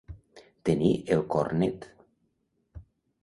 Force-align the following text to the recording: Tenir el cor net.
Tenir 0.69 0.93
el 1.17 1.21
cor 1.35 1.51
net. 1.59 1.85